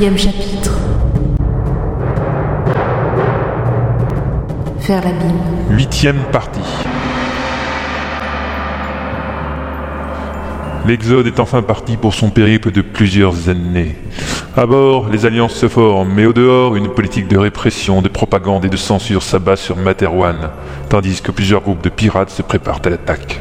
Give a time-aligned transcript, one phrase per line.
[0.00, 0.78] Chapitre.
[4.80, 5.38] Faire l'abîme.
[5.68, 6.58] Huitième partie.
[10.86, 13.94] L'Exode est enfin parti pour son périple de plusieurs années.
[14.56, 18.64] À bord, les alliances se forment, mais au dehors, une politique de répression, de propagande
[18.64, 20.48] et de censure s'abat sur Materwan,
[20.88, 23.38] tandis que plusieurs groupes de pirates se préparent à l'attaque.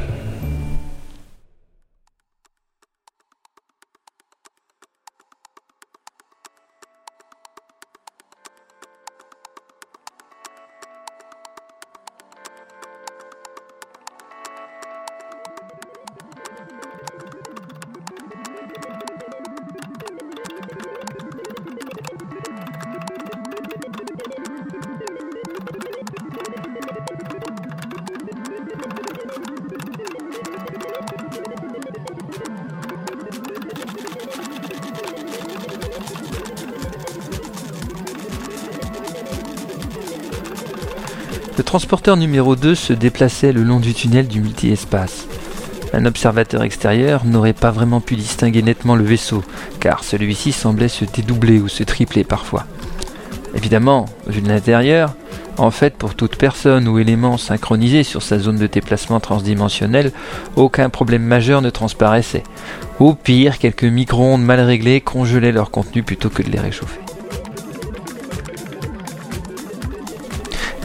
[41.59, 45.27] Le transporteur numéro 2 se déplaçait le long du tunnel du multi-espace.
[45.91, 49.43] Un observateur extérieur n'aurait pas vraiment pu distinguer nettement le vaisseau,
[49.81, 52.65] car celui-ci semblait se dédoubler ou se tripler parfois.
[53.55, 55.15] Évidemment, vu de l'intérieur,
[55.57, 60.13] en fait, pour toute personne ou élément synchronisé sur sa zone de déplacement transdimensionnel,
[60.55, 62.43] aucun problème majeur ne transparaissait.
[62.99, 67.01] Au pire, quelques micro-ondes mal réglées congelaient leur contenu plutôt que de les réchauffer.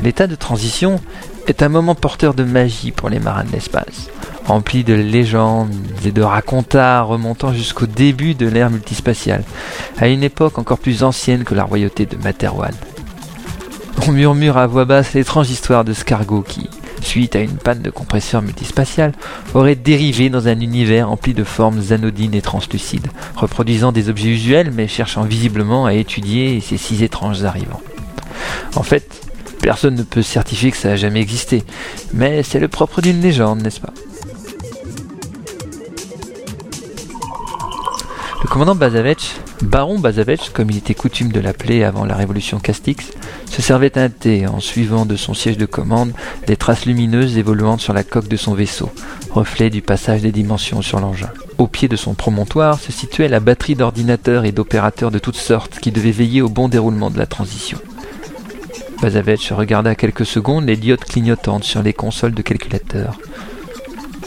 [0.05, 1.01] L'état de transition
[1.47, 4.11] est un moment porteur de magie pour les marins de l'espace,
[4.45, 5.75] rempli de légendes
[6.05, 9.45] et de racontards remontant jusqu'au début de l'ère multispatiale,
[9.97, 12.75] à une époque encore plus ancienne que la royauté de Materwan.
[14.07, 16.69] On murmure à voix basse l'étrange histoire de Scargo qui,
[17.01, 19.13] suite à une panne de compresseur multispatial,
[19.55, 24.71] aurait dérivé dans un univers empli de formes anodines et translucides, reproduisant des objets usuels
[24.71, 27.81] mais cherchant visiblement à étudier ces six étranges arrivants.
[28.77, 29.25] En fait,
[29.65, 31.65] Personne ne peut certifier que ça a jamais existé,
[32.13, 33.95] mais c'est le propre d'une légende, n'est-ce pas?
[38.43, 43.11] Le commandant Bazavetch, baron Bazavetch, comme il était coutume de l'appeler avant la révolution Castix,
[43.51, 46.13] se servait un thé en suivant de son siège de commande
[46.47, 48.93] les traces lumineuses évoluant sur la coque de son vaisseau,
[49.31, 51.31] reflet du passage des dimensions sur l'engin.
[51.57, 55.79] Au pied de son promontoire se situait la batterie d'ordinateurs et d'opérateurs de toutes sortes
[55.79, 57.79] qui devaient veiller au bon déroulement de la transition.
[59.05, 63.19] Bazavetch regarda quelques secondes les diodes clignotantes sur les consoles de calculateur.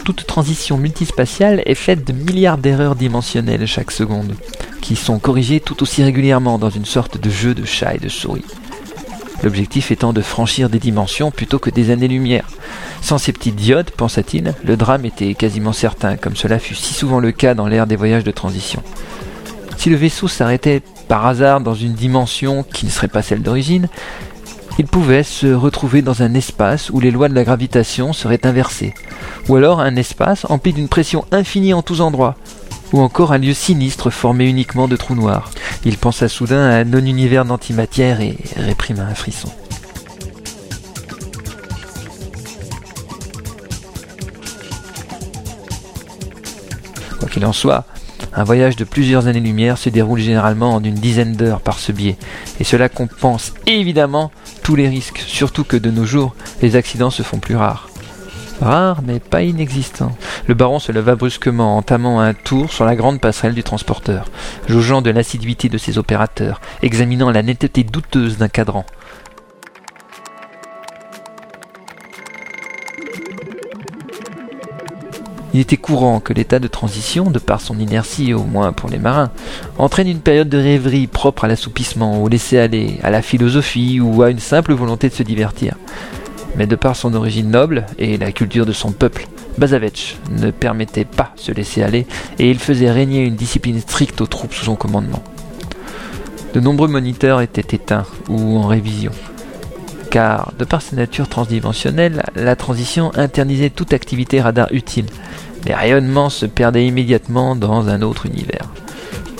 [0.04, 4.36] Toute transition multispatiale est faite de milliards d'erreurs dimensionnelles chaque seconde,
[4.80, 8.08] qui sont corrigées tout aussi régulièrement dans une sorte de jeu de chat et de
[8.08, 8.44] souris.
[9.42, 12.48] L'objectif étant de franchir des dimensions plutôt que des années-lumière.
[13.02, 17.18] Sans ces petites diodes, pensa-t-il, le drame était quasiment certain, comme cela fut si souvent
[17.18, 18.84] le cas dans l'ère des voyages de transition.
[19.76, 23.88] Si le vaisseau s'arrêtait par hasard dans une dimension qui ne serait pas celle d'origine,
[24.78, 28.94] il pouvait se retrouver dans un espace où les lois de la gravitation seraient inversées,
[29.48, 32.36] ou alors un espace empli d'une pression infinie en tous endroits,
[32.92, 35.50] ou encore un lieu sinistre formé uniquement de trous noirs.
[35.84, 39.50] Il pensa soudain à un non-univers d'antimatière et réprima un frisson.
[47.18, 47.84] Quoi qu'il en soit,
[48.38, 52.16] un voyage de plusieurs années-lumière se déroule généralement en une dizaine d'heures par ce biais,
[52.60, 54.30] et cela compense évidemment
[54.62, 57.88] tous les risques, surtout que de nos jours, les accidents se font plus rares.
[58.60, 60.16] Rares, mais pas inexistants.
[60.46, 64.26] Le baron se leva brusquement, entamant un tour sur la grande passerelle du transporteur,
[64.68, 68.86] jaugeant de l'assiduité de ses opérateurs, examinant la netteté douteuse d'un cadran.
[75.54, 78.98] Il était courant que l'état de transition, de par son inertie au moins pour les
[78.98, 79.30] marins,
[79.78, 84.30] entraîne une période de rêverie propre à l'assoupissement, au laisser-aller, à la philosophie ou à
[84.30, 85.74] une simple volonté de se divertir.
[86.56, 91.04] Mais de par son origine noble et la culture de son peuple, Bazavetch ne permettait
[91.04, 92.06] pas ce laisser aller
[92.38, 95.22] et il faisait régner une discipline stricte aux troupes sous son commandement.
[96.54, 99.12] De nombreux moniteurs étaient éteints ou en révision,
[100.10, 105.06] car de par sa nature transdimensionnelle, la transition internisait toute activité radar utile.
[105.66, 108.68] Les rayonnements se perdaient immédiatement dans un autre univers.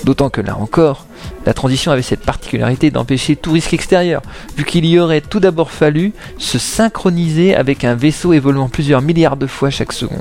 [0.03, 1.05] D'autant que là encore,
[1.45, 4.21] la transition avait cette particularité d'empêcher tout risque extérieur,
[4.55, 9.37] vu qu'il y aurait tout d'abord fallu se synchroniser avec un vaisseau évoluant plusieurs milliards
[9.37, 10.19] de fois chaque seconde.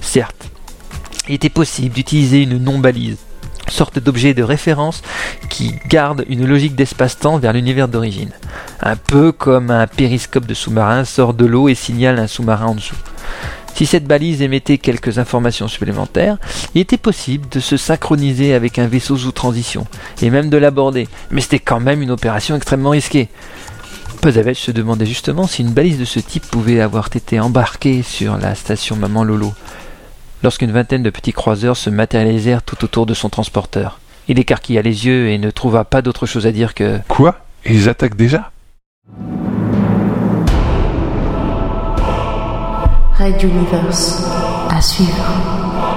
[0.00, 0.50] Certes,
[1.28, 3.18] il était possible d'utiliser une non-balise,
[3.70, 5.02] sorte d'objet de référence
[5.48, 8.30] qui garde une logique d'espace-temps vers l'univers d'origine.
[8.80, 12.74] Un peu comme un périscope de sous-marin sort de l'eau et signale un sous-marin en
[12.74, 12.96] dessous.
[13.74, 16.36] Si cette balise émettait quelques informations supplémentaires,
[16.74, 19.86] il était possible de se synchroniser avec un vaisseau sous transition,
[20.20, 23.28] et même de l'aborder, mais c'était quand même une opération extrêmement risquée.
[24.20, 28.36] Pozavech se demandait justement si une balise de ce type pouvait avoir été embarquée sur
[28.36, 29.54] la station Maman Lolo,
[30.42, 34.00] lorsqu'une vingtaine de petits croiseurs se matérialisèrent tout autour de son transporteur.
[34.28, 37.36] Il écarquilla les yeux et ne trouva pas d'autre chose à dire que Quoi?
[37.64, 38.50] Ils attaquent déjà?
[43.18, 44.24] Red Universe.
[44.70, 45.87] À suivre.